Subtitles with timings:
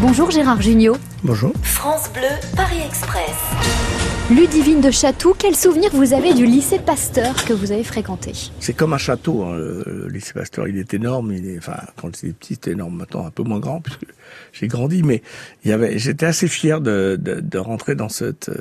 [0.00, 0.96] Bonjour Gérard Jugnot.
[1.24, 1.52] Bonjour.
[1.64, 3.34] France Bleu, Paris Express.
[4.30, 8.30] Ludivine de Chatou, quel souvenir vous avez du lycée Pasteur que vous avez fréquenté?
[8.60, 10.68] C'est comme un château, hein, le, lycée Pasteur.
[10.68, 11.32] Il est énorme.
[11.32, 12.96] Il est, enfin, quand j'étais petit, c'était énorme.
[12.96, 14.06] Maintenant, un peu moins grand puisque
[14.52, 15.02] j'ai grandi.
[15.02, 15.20] Mais
[15.64, 18.52] il y avait, j'étais assez fier de, de, de rentrer dans cette,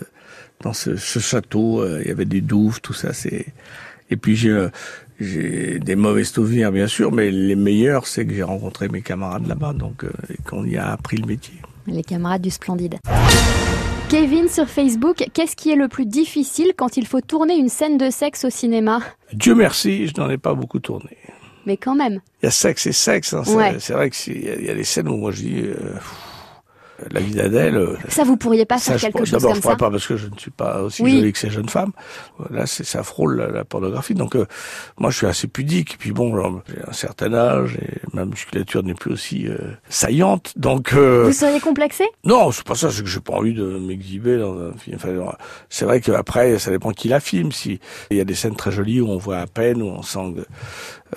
[0.63, 1.81] dans ce, ce château.
[1.81, 3.13] Euh, Il y avait des douves, tout ça.
[3.13, 3.45] C'est
[4.09, 4.69] et puis j'ai, euh,
[5.19, 9.47] j'ai des mauvais souvenirs bien sûr, mais les meilleurs, c'est que j'ai rencontré mes camarades
[9.47, 10.09] là-bas, donc euh,
[10.47, 11.55] qu'on y a appris le métier.
[11.87, 12.95] Les camarades du Splendide.
[14.09, 17.97] Kevin sur Facebook, qu'est-ce qui est le plus difficile quand il faut tourner une scène
[17.97, 19.01] de sexe au cinéma?
[19.33, 21.17] Dieu merci, je n'en ai pas beaucoup tourné.
[21.65, 22.21] Mais quand même.
[22.41, 23.33] Il y a sexe et sexe.
[23.33, 23.75] Hein, c'est, Ouais.
[23.79, 25.61] c'est vrai que c'est- il y, y a des scènes où moi je dis.
[25.61, 25.75] euh,
[27.11, 29.55] la vie d'Adèle, euh, Ça, vous pourriez pas Ça, faire je quelque chose D'abord, comme
[29.57, 31.11] je pourrais ça pas parce que je ne suis pas aussi Oui.
[31.17, 31.91] jolie que ces jeunes femmes.
[32.49, 34.13] Là, c'est ça frôle la, la pornographie.
[34.13, 34.45] Donc, euh,
[34.97, 35.93] moi, je suis assez pudique.
[35.93, 36.31] Et puis bon,
[36.67, 39.57] j'ai un certain âge et ma musculature n'est plus aussi euh,
[39.89, 40.53] saillante.
[40.57, 42.03] Donc, euh, Vous seriez complexé?
[42.23, 42.89] Non, c'est pas ça.
[42.91, 44.97] C'est que j'ai pas envie de m'exhiber dans un film.
[44.97, 45.35] Enfin,
[45.69, 47.51] c'est vrai qu'après, ça dépend qui la filme.
[47.51, 47.79] Si
[48.11, 50.33] il y a des scènes très jolies où on voit à peine, où on sent,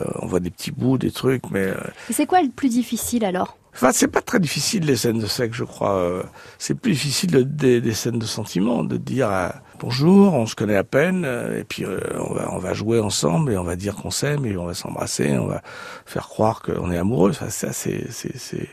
[0.01, 1.75] euh, on voit des petits bouts, des trucs, mais euh,
[2.11, 3.57] C'est quoi le plus difficile alors?
[3.73, 5.95] Enfin, c'est pas très difficile les scènes de sexe, je crois.
[5.97, 6.23] Euh,
[6.59, 10.77] C'est plus difficile de- des, scènes de sentiment, de dire euh, bonjour, on se connaît
[10.77, 11.85] à peine, euh, et puis
[12.19, 15.47] on va jouer ensemble et on va dire qu'on s'aime et on va s'embrasser, on
[15.47, 15.63] va
[16.05, 17.33] faire croire qu'on est amoureux.
[17.33, 18.69] Ça, ça c'est c'est c'est.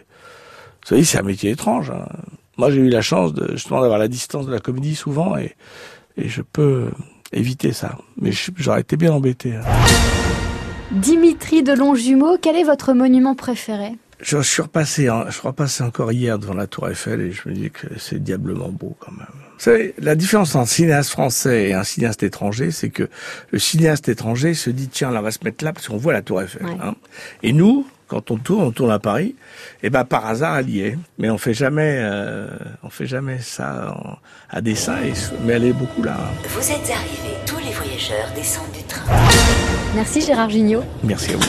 [0.89, 1.91] Vous c'est un métier étrange.
[1.91, 2.05] hein.
[2.57, 5.55] Moi, j'ai eu la chance de justement d'avoir la distance de la comédie souvent et
[6.17, 6.89] et je peux
[7.31, 7.97] éviter ça.
[8.19, 9.55] Mais j'aurais été bien embêté.
[9.55, 9.61] hein.
[10.91, 13.91] Dimitri de Longjumeau, quel est votre monument préféré?
[14.19, 17.53] Je suis repassé, je suis repassé encore hier devant la Tour Eiffel et je me
[17.53, 19.27] dis que c'est diablement beau quand même.
[19.29, 23.09] Vous savez, la différence entre un cinéaste français et un cinéaste étranger, c'est que
[23.51, 26.13] le cinéaste étranger se dit tiens, là, on va se mettre là parce qu'on voit
[26.13, 26.65] la Tour Eiffel.
[26.65, 26.77] Ouais.
[26.81, 26.95] hein.
[27.43, 29.35] Et nous, quand on tourne, on tourne à Paris,
[29.83, 30.97] et ben par hasard elle y est.
[31.19, 32.47] Mais on fait jamais, euh,
[32.83, 34.17] on fait jamais ça en-
[34.49, 34.97] à dessein.
[35.03, 35.13] Et,
[35.45, 36.17] mais elle est beaucoup là.
[36.19, 36.47] hein.
[36.49, 39.03] Vous êtes arrivés, tous les voyageurs descendent du train.
[39.95, 40.83] Merci Gérard Jugnot.
[41.03, 41.43] Merci à vous.